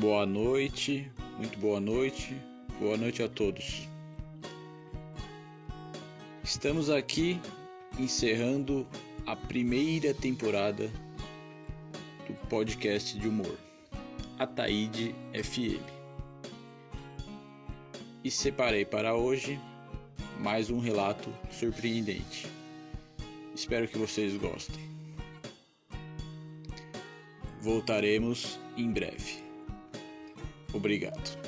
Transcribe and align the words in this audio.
Boa 0.00 0.24
noite, 0.24 1.10
muito 1.38 1.58
boa 1.58 1.80
noite, 1.80 2.32
boa 2.78 2.96
noite 2.96 3.20
a 3.20 3.28
todos. 3.28 3.88
Estamos 6.44 6.88
aqui 6.88 7.40
encerrando 7.98 8.86
a 9.26 9.34
primeira 9.34 10.14
temporada 10.14 10.88
do 12.28 12.34
podcast 12.48 13.18
de 13.18 13.26
humor, 13.26 13.58
Ataíde 14.38 15.12
FM. 15.34 15.82
E 18.22 18.30
separei 18.30 18.84
para 18.84 19.16
hoje 19.16 19.58
mais 20.38 20.70
um 20.70 20.78
relato 20.78 21.28
surpreendente. 21.50 22.46
Espero 23.52 23.88
que 23.88 23.98
vocês 23.98 24.36
gostem. 24.36 24.88
Voltaremos 27.60 28.60
em 28.76 28.92
breve. 28.92 29.47
Obrigado. 30.72 31.38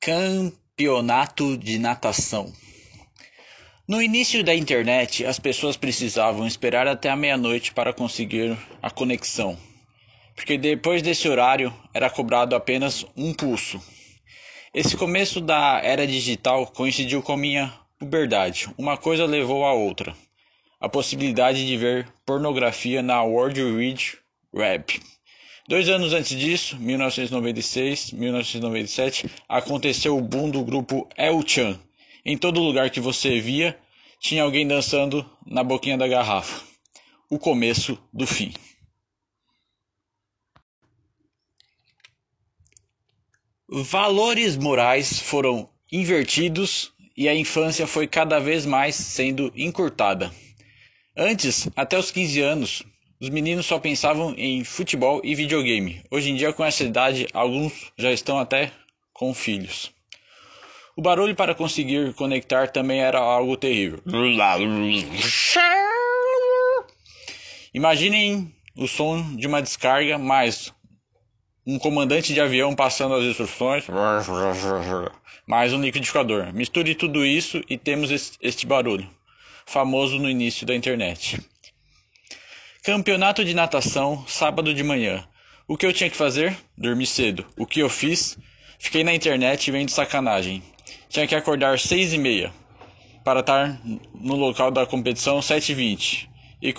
Campeonato 0.00 1.56
de 1.56 1.78
natação. 1.78 2.52
No 3.86 4.02
início 4.02 4.44
da 4.44 4.54
internet, 4.54 5.24
as 5.24 5.38
pessoas 5.38 5.76
precisavam 5.76 6.46
esperar 6.46 6.86
até 6.86 7.08
a 7.08 7.16
meia-noite 7.16 7.72
para 7.72 7.92
conseguir 7.92 8.56
a 8.82 8.90
conexão, 8.90 9.58
porque 10.34 10.58
depois 10.58 11.00
desse 11.00 11.28
horário 11.28 11.72
era 11.94 12.10
cobrado 12.10 12.54
apenas 12.54 13.06
um 13.16 13.32
pulso. 13.32 13.80
Esse 14.74 14.96
começo 14.96 15.40
da 15.40 15.80
era 15.82 16.06
digital 16.06 16.66
coincidiu 16.66 17.22
com 17.22 17.36
minha 17.36 17.72
puberdade. 17.98 18.68
Uma 18.76 18.96
coisa 18.96 19.24
levou 19.24 19.64
a 19.64 19.72
outra 19.72 20.14
a 20.80 20.88
possibilidade 20.88 21.66
de 21.66 21.76
ver 21.76 22.08
pornografia 22.24 23.02
na 23.02 23.22
World 23.22 23.62
Wide 23.62 24.18
Web. 24.54 25.00
Dois 25.68 25.88
anos 25.88 26.12
antes 26.12 26.38
disso, 26.38 26.78
1996, 26.78 28.12
1997, 28.12 29.28
aconteceu 29.48 30.16
o 30.16 30.22
boom 30.22 30.50
do 30.50 30.64
grupo 30.64 31.08
El 31.16 31.46
Chan. 31.46 31.78
Em 32.24 32.38
todo 32.38 32.62
lugar 32.62 32.90
que 32.90 33.00
você 33.00 33.40
via, 33.40 33.78
tinha 34.20 34.42
alguém 34.42 34.66
dançando 34.66 35.28
na 35.46 35.62
boquinha 35.62 35.98
da 35.98 36.08
garrafa. 36.08 36.64
O 37.28 37.38
começo 37.38 37.98
do 38.12 38.26
fim. 38.26 38.54
Valores 43.68 44.56
morais 44.56 45.18
foram 45.18 45.68
invertidos 45.92 46.90
e 47.14 47.28
a 47.28 47.34
infância 47.34 47.86
foi 47.86 48.06
cada 48.06 48.38
vez 48.38 48.64
mais 48.64 48.94
sendo 48.94 49.52
encurtada. 49.54 50.32
Antes, 51.20 51.68
até 51.74 51.98
os 51.98 52.12
15 52.12 52.40
anos, 52.40 52.82
os 53.20 53.28
meninos 53.28 53.66
só 53.66 53.76
pensavam 53.80 54.36
em 54.38 54.62
futebol 54.62 55.20
e 55.24 55.34
videogame. 55.34 56.00
Hoje 56.12 56.30
em 56.30 56.36
dia, 56.36 56.52
com 56.52 56.64
essa 56.64 56.84
idade, 56.84 57.26
alguns 57.32 57.90
já 57.98 58.12
estão 58.12 58.38
até 58.38 58.70
com 59.12 59.34
filhos. 59.34 59.90
O 60.96 61.02
barulho 61.02 61.34
para 61.34 61.56
conseguir 61.56 62.14
conectar 62.14 62.68
também 62.68 63.00
era 63.00 63.18
algo 63.18 63.56
terrível. 63.56 64.00
Imaginem 67.74 68.54
o 68.76 68.86
som 68.86 69.34
de 69.34 69.48
uma 69.48 69.60
descarga, 69.60 70.18
mais 70.18 70.72
um 71.66 71.80
comandante 71.80 72.32
de 72.32 72.40
avião 72.40 72.76
passando 72.76 73.16
as 73.16 73.24
instruções, 73.24 73.88
mais 75.44 75.72
um 75.72 75.80
liquidificador. 75.80 76.52
Misture 76.54 76.94
tudo 76.94 77.26
isso 77.26 77.60
e 77.68 77.76
temos 77.76 78.38
este 78.40 78.64
barulho 78.64 79.17
famoso 79.68 80.18
no 80.18 80.30
início 80.30 80.66
da 80.66 80.74
internet. 80.74 81.38
Campeonato 82.82 83.44
de 83.44 83.52
natação, 83.52 84.26
sábado 84.26 84.72
de 84.72 84.82
manhã. 84.82 85.28
O 85.66 85.76
que 85.76 85.84
eu 85.84 85.92
tinha 85.92 86.08
que 86.08 86.16
fazer? 86.16 86.56
Dormir 86.76 87.06
cedo. 87.06 87.44
O 87.54 87.66
que 87.66 87.80
eu 87.80 87.90
fiz? 87.90 88.38
Fiquei 88.78 89.04
na 89.04 89.14
internet 89.14 89.70
vendo 89.70 89.90
sacanagem. 89.90 90.62
Tinha 91.10 91.26
que 91.26 91.34
acordar 91.34 91.78
seis 91.78 92.14
e 92.14 92.18
meia 92.18 92.50
para 93.22 93.40
estar 93.40 93.78
no 94.14 94.36
local 94.36 94.70
da 94.70 94.86
competição 94.86 95.42
sete 95.42 95.72
e 95.72 95.74
vinte 95.74 96.30
e, 96.62 96.74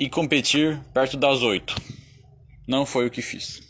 e 0.00 0.08
competir 0.10 0.80
perto 0.92 1.16
das 1.16 1.40
oito. 1.42 1.76
Não 2.66 2.84
foi 2.84 3.06
o 3.06 3.10
que 3.10 3.22
fiz. 3.22 3.62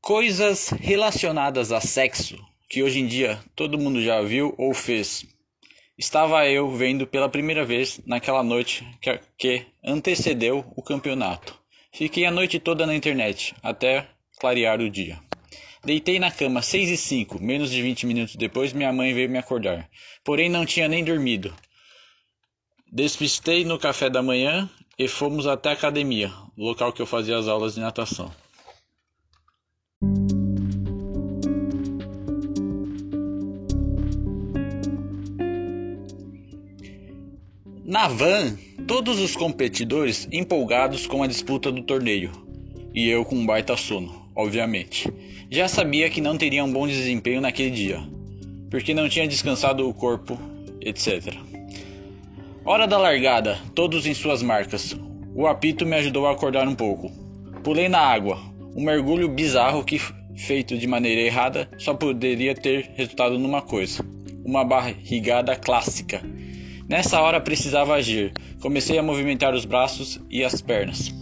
Coisas 0.00 0.68
relacionadas 0.68 1.72
a 1.72 1.80
sexo 1.80 2.51
que 2.72 2.82
hoje 2.82 3.00
em 3.00 3.06
dia 3.06 3.38
todo 3.54 3.78
mundo 3.78 4.00
já 4.00 4.22
viu 4.22 4.54
ou 4.56 4.72
fez. 4.72 5.26
Estava 5.98 6.48
eu 6.48 6.70
vendo 6.70 7.06
pela 7.06 7.28
primeira 7.28 7.66
vez 7.66 8.00
naquela 8.06 8.42
noite 8.42 8.82
que, 9.36 9.66
antecedeu 9.84 10.64
o 10.74 10.82
campeonato. 10.82 11.54
Fiquei 11.92 12.24
a 12.24 12.30
noite 12.30 12.58
toda 12.58 12.86
na 12.86 12.96
internet, 12.96 13.54
até 13.62 14.08
clarear 14.40 14.80
o 14.80 14.88
dia. 14.88 15.20
Deitei 15.84 16.18
na 16.18 16.30
cama 16.30 16.62
6 16.62 16.88
e 16.88 16.96
5, 16.96 17.42
menos 17.42 17.70
de 17.70 17.82
20 17.82 18.06
minutos 18.06 18.36
depois 18.36 18.72
minha 18.72 18.90
mãe 18.90 19.12
veio 19.12 19.28
me 19.28 19.36
acordar. 19.36 19.86
Porém 20.24 20.48
não 20.48 20.64
tinha 20.64 20.88
nem 20.88 21.04
dormido. 21.04 21.54
Despistei 22.90 23.66
no 23.66 23.78
café 23.78 24.08
da 24.08 24.22
manhã 24.22 24.70
e 24.98 25.06
fomos 25.06 25.46
até 25.46 25.68
a 25.68 25.72
academia, 25.74 26.32
local 26.56 26.90
que 26.90 27.02
eu 27.02 27.06
fazia 27.06 27.36
as 27.36 27.48
aulas 27.48 27.74
de 27.74 27.80
natação. 27.80 28.32
Na 37.92 38.08
van, 38.08 38.56
todos 38.88 39.20
os 39.20 39.36
competidores 39.36 40.26
empolgados 40.32 41.06
com 41.06 41.22
a 41.22 41.26
disputa 41.26 41.70
do 41.70 41.82
torneio. 41.82 42.32
E 42.94 43.06
eu 43.06 43.22
com 43.22 43.36
um 43.36 43.44
baita 43.44 43.76
sono, 43.76 44.30
obviamente. 44.34 45.12
Já 45.50 45.68
sabia 45.68 46.08
que 46.08 46.18
não 46.18 46.38
teria 46.38 46.64
um 46.64 46.72
bom 46.72 46.86
desempenho 46.86 47.42
naquele 47.42 47.68
dia, 47.68 48.00
porque 48.70 48.94
não 48.94 49.10
tinha 49.10 49.28
descansado 49.28 49.86
o 49.86 49.92
corpo, 49.92 50.38
etc. 50.80 51.34
Hora 52.64 52.86
da 52.86 52.96
largada, 52.96 53.58
todos 53.74 54.06
em 54.06 54.14
suas 54.14 54.42
marcas. 54.42 54.96
O 55.34 55.46
apito 55.46 55.84
me 55.84 55.96
ajudou 55.96 56.26
a 56.26 56.32
acordar 56.32 56.66
um 56.66 56.74
pouco. 56.74 57.12
Pulei 57.62 57.90
na 57.90 58.00
água, 58.00 58.40
um 58.74 58.82
mergulho 58.82 59.28
bizarro 59.28 59.84
que, 59.84 60.00
feito 60.34 60.78
de 60.78 60.86
maneira 60.86 61.20
errada, 61.20 61.68
só 61.76 61.92
poderia 61.92 62.54
ter 62.54 62.90
resultado 62.94 63.38
numa 63.38 63.60
coisa: 63.60 64.02
uma 64.46 64.64
barrigada 64.64 65.54
clássica 65.56 66.22
Nessa 66.88 67.20
hora 67.20 67.40
precisava 67.40 67.94
agir. 67.94 68.32
Comecei 68.60 68.98
a 68.98 69.02
movimentar 69.02 69.54
os 69.54 69.64
braços 69.64 70.20
e 70.30 70.44
as 70.44 70.60
pernas. 70.60 71.12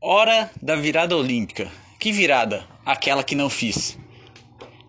Hora 0.00 0.50
da 0.60 0.76
virada 0.76 1.16
olímpica. 1.16 1.70
Que 1.98 2.10
virada? 2.10 2.64
Aquela 2.84 3.22
que 3.22 3.34
não 3.34 3.50
fiz. 3.50 3.98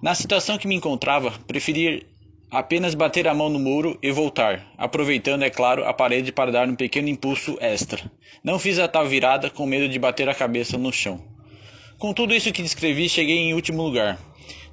Na 0.02 0.16
situação 0.16 0.58
que 0.58 0.68
me 0.68 0.76
encontrava, 0.76 1.32
preferi 1.46 2.08
apenas 2.50 2.96
bater 2.96 3.28
a 3.28 3.34
mão 3.34 3.50
no 3.50 3.60
muro 3.60 3.98
e 4.02 4.12
voltar, 4.12 4.66
aproveitando, 4.78 5.44
é 5.44 5.50
claro, 5.50 5.86
a 5.86 5.94
parede 5.94 6.32
para 6.32 6.52
dar 6.52 6.68
um 6.68 6.76
pequeno 6.76 7.08
impulso 7.08 7.58
extra. 7.62 8.12
Não 8.44 8.58
fiz 8.58 8.80
a 8.80 8.88
tal 8.88 9.06
virada 9.06 9.50
com 9.50 9.66
medo 9.66 9.88
de 9.88 10.00
bater 10.00 10.28
a 10.28 10.36
cabeça 10.36 10.78
no 10.78 10.92
chão. 10.92 11.31
Com 12.02 12.14
tudo 12.14 12.34
isso 12.34 12.52
que 12.52 12.64
descrevi, 12.64 13.08
cheguei 13.08 13.38
em 13.38 13.54
último 13.54 13.84
lugar. 13.84 14.18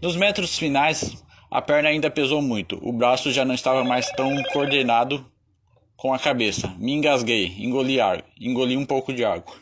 Nos 0.00 0.16
metros 0.16 0.56
finais, 0.56 1.22
a 1.50 1.60
perna 1.60 1.90
ainda 1.90 2.10
pesou 2.10 2.40
muito, 2.40 2.78
o 2.80 2.90
braço 2.90 3.30
já 3.30 3.44
não 3.44 3.54
estava 3.54 3.84
mais 3.84 4.10
tão 4.12 4.42
coordenado 4.44 5.30
com 5.94 6.14
a 6.14 6.18
cabeça. 6.18 6.74
Me 6.78 6.94
engasguei, 6.94 7.54
engoli 7.58 8.00
ar, 8.00 8.24
engoli 8.40 8.78
um 8.78 8.86
pouco 8.86 9.12
de 9.12 9.26
água. 9.26 9.54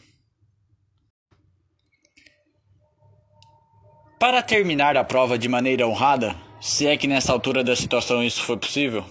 Para 4.20 4.43
terminar 4.43 4.96
a 4.96 5.02
prova 5.02 5.37
de 5.37 5.49
maneira 5.49 5.88
honrada, 5.88 6.37
se 6.61 6.87
é 6.87 6.96
que 6.96 7.08
nessa 7.08 7.32
altura 7.32 7.64
da 7.64 7.75
situação 7.75 8.23
isso 8.23 8.44
foi 8.44 8.56
possível, 8.56 9.05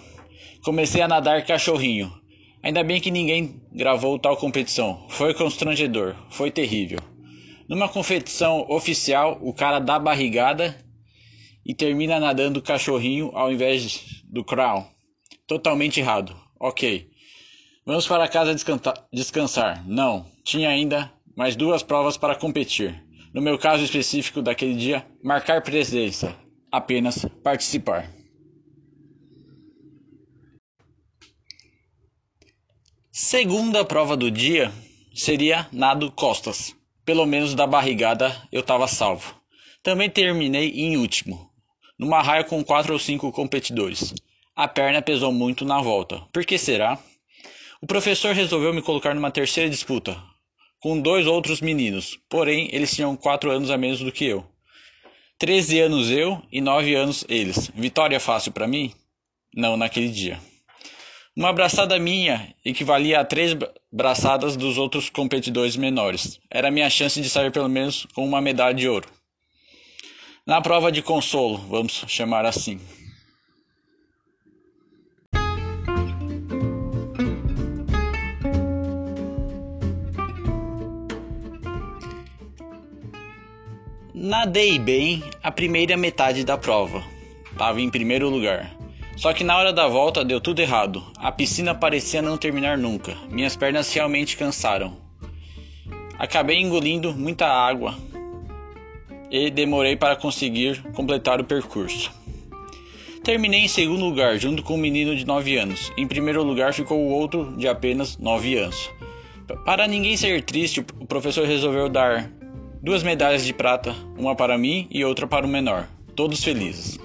comecei 0.64 1.02
a 1.02 1.10
nadar 1.10 1.44
cachorrinho. 1.46 2.10
Ainda 2.64 2.86
bem 2.86 3.02
que 3.02 3.12
ninguém 3.12 3.62
gravou 3.74 4.18
tal 4.18 4.38
competição. 4.38 5.06
Foi 5.10 5.34
constrangedor, 5.34 6.16
foi 6.30 6.50
terrível. 6.50 7.15
Numa 7.68 7.90
competição 7.90 8.66
oficial, 8.70 9.40
o 9.42 9.54
cara 9.54 9.80
dá 9.80 9.98
barrigada 9.98 10.78
e 11.66 11.74
termina 11.74 12.20
nadando 12.20 12.62
cachorrinho 12.62 13.32
ao 13.34 13.52
invés 13.52 14.22
do 14.26 14.44
crown. 14.44 14.86
Totalmente 15.48 16.00
errado. 16.00 16.36
Ok. 16.60 17.10
Vamos 17.86 18.08
para 18.08 18.28
casa 18.28 18.56
descansar. 19.12 19.84
Não, 19.88 20.26
tinha 20.44 20.70
ainda 20.70 21.12
mais 21.36 21.56
duas 21.56 21.82
provas 21.82 22.18
para 22.18 22.36
competir. 22.36 23.04
No 23.34 23.42
meu 23.42 23.58
caso 23.58 23.84
específico 23.84 24.42
daquele 24.42 24.76
dia, 24.76 25.06
marcar 25.24 25.62
presença, 25.62 26.36
apenas 26.72 27.26
participar. 27.44 28.12
Segunda 33.12 33.84
prova 33.84 34.16
do 34.16 34.30
dia 34.30 34.72
seria 35.14 35.68
nado 35.72 36.12
costas. 36.12 36.76
Pelo 37.06 37.26
menos 37.28 37.54
da 37.54 37.68
barrigada 37.68 38.36
eu 38.52 38.62
estava 38.62 38.88
salvo. 38.88 39.40
Também 39.84 40.10
terminei 40.10 40.70
em 40.72 40.98
último, 40.98 41.52
numa 42.00 42.22
raia 42.22 42.44
com 42.44 42.64
quatro 42.64 42.94
ou 42.94 43.00
cinco 43.00 43.32
competidores. 43.32 44.14
A 44.56 44.68
perna 44.68 45.02
pesou 45.02 45.32
muito 45.32 45.64
na 45.64 45.80
volta. 45.80 46.22
Por 46.34 46.44
que 46.44 46.58
será? 46.58 46.98
O 47.80 47.86
professor 47.86 48.34
resolveu 48.34 48.74
me 48.74 48.82
colocar 48.82 49.14
numa 49.14 49.30
terceira 49.30 49.70
disputa, 49.70 50.20
com 50.80 51.00
dois 51.00 51.28
outros 51.28 51.62
meninos, 51.62 52.18
porém 52.28 52.70
eles 52.72 52.96
tinham 52.96 53.16
quatro 53.16 53.52
anos 53.52 53.70
a 53.70 53.78
menos 53.78 54.00
do 54.00 54.12
que 54.12 54.26
eu. 54.26 54.44
Treze 55.38 55.80
anos 55.80 56.10
eu 56.10 56.42
e 56.52 56.60
nove 56.60 56.96
anos 56.96 57.24
eles. 57.30 57.70
Vitória 57.76 58.20
fácil 58.20 58.52
para 58.52 58.68
mim? 58.68 58.92
Não 59.54 59.78
naquele 59.78 60.10
dia. 60.10 60.40
Uma 61.38 61.52
braçada 61.52 62.00
minha 62.00 62.56
equivalia 62.64 63.20
a 63.20 63.26
três 63.26 63.54
braçadas 63.92 64.56
dos 64.56 64.78
outros 64.78 65.10
competidores 65.10 65.76
menores. 65.76 66.40
Era 66.50 66.72
minha 66.72 66.90
chance 66.90 67.20
de 67.20 67.30
sair 67.30 67.52
pelo 67.52 67.68
menos 67.68 68.08
com 68.16 68.26
uma 68.26 68.40
medalha 68.40 68.74
de 68.74 68.88
ouro. 68.88 69.10
Na 70.48 70.62
prova 70.62 70.90
de 70.90 71.02
consolo, 71.02 71.58
vamos 71.58 72.06
chamar 72.08 72.46
assim. 72.46 72.80
Nadei 84.14 84.80
bem 84.80 85.22
a 85.44 85.52
primeira 85.52 85.98
metade 85.98 86.46
da 86.46 86.58
prova. 86.58 87.04
Estava 87.52 87.82
em 87.82 87.90
primeiro 87.90 88.30
lugar. 88.30 88.85
Só 89.16 89.32
que 89.34 89.44
na 89.44 89.58
hora 89.58 89.72
da 89.72 89.88
volta 89.88 90.26
deu 90.26 90.42
tudo 90.42 90.60
errado. 90.60 91.02
A 91.18 91.32
piscina 91.32 91.74
parecia 91.74 92.22
não 92.22 92.38
terminar 92.38 92.78
nunca. 92.78 93.16
Minhas 93.30 93.56
pernas 93.56 93.92
realmente 93.94 94.36
cansaram. 94.36 94.98
Acabei 96.20 96.60
engolindo 96.60 97.14
muita 97.14 97.48
água 97.48 97.96
e 99.32 99.50
demorei 99.50 99.96
para 99.96 100.16
conseguir 100.16 100.82
completar 100.94 101.40
o 101.40 101.46
percurso. 101.46 102.12
Terminei 103.24 103.62
em 103.62 103.68
segundo 103.68 104.06
lugar, 104.06 104.38
junto 104.38 104.62
com 104.62 104.76
um 104.76 104.78
menino 104.78 105.16
de 105.16 105.26
9 105.26 105.58
anos. 105.58 105.92
Em 105.98 106.06
primeiro 106.06 106.44
lugar 106.44 106.74
ficou 106.74 107.00
o 107.00 107.10
outro 107.10 107.56
de 107.58 107.68
apenas 107.68 108.18
9 108.18 108.58
anos. 108.58 108.92
Para 109.66 109.88
ninguém 109.88 110.16
ser 110.16 110.44
triste, 110.44 110.86
o 111.00 111.06
professor 111.06 111.46
resolveu 111.46 111.90
dar 111.90 112.30
duas 112.82 113.02
medalhas 113.02 113.46
de 113.46 113.54
prata, 113.54 113.96
uma 114.18 114.36
para 114.36 114.58
mim 114.58 114.88
e 114.92 115.04
outra 115.04 115.26
para 115.26 115.46
o 115.46 115.50
menor. 115.50 115.88
Todos 116.16 116.44
felizes. 116.44 117.00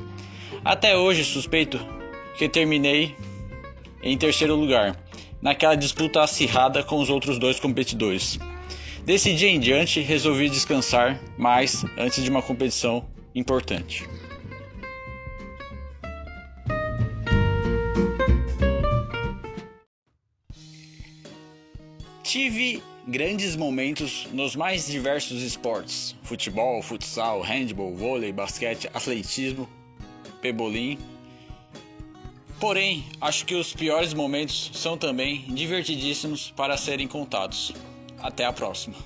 Até 0.62 0.97
hoje 0.97 1.25
suspeito 1.25 2.00
que 2.41 2.49
terminei 2.49 3.15
em 4.03 4.17
terceiro 4.17 4.57
lugar, 4.57 4.99
naquela 5.43 5.75
disputa 5.75 6.23
acirrada 6.23 6.83
com 6.83 6.99
os 6.99 7.11
outros 7.11 7.39
dois 7.39 7.61
competidores. 7.61 8.39
Desse 9.05 9.35
dia 9.35 9.51
em 9.51 9.61
diante, 9.61 10.01
resolvi 10.01 10.49
descansar 10.49 11.21
mais 11.37 11.85
antes 11.99 12.25
de 12.25 12.31
uma 12.31 12.41
competição 12.41 13.07
importante. 13.35 14.09
Tive 22.23 22.83
grandes 23.07 23.55
momentos 23.55 24.27
nos 24.33 24.57
mais 24.57 24.87
diversos 24.87 25.43
esportes: 25.43 26.17
futebol, 26.23 26.81
futsal, 26.81 27.43
handball, 27.43 27.95
vôlei, 27.95 28.33
basquete, 28.33 28.89
atletismo, 28.95 29.69
pebolim 30.41 30.99
Porém, 32.61 33.07
acho 33.23 33.47
que 33.47 33.55
os 33.55 33.73
piores 33.73 34.12
momentos 34.12 34.71
são 34.75 34.95
também 34.95 35.47
divertidíssimos 35.49 36.53
para 36.55 36.77
serem 36.77 37.09
contados. 37.09 37.73
Até 38.23 38.45
a 38.45 38.53
próxima. 38.53 38.97